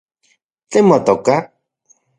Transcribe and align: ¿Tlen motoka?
¿Tlen 0.69 0.85
motoka? 0.91 1.35